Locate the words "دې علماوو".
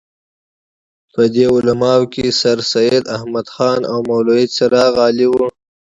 1.33-2.11